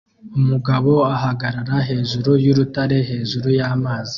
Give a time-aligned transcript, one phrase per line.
[0.39, 4.09] Umugabo ahagarara hejuru y'urutare hejuru y'amazi